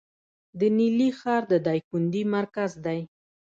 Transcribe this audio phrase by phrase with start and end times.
[0.59, 2.99] د نیلي ښار د دایکنډي مرکز دی